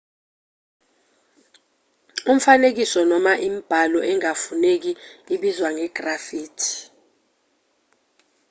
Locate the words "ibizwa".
5.35-5.69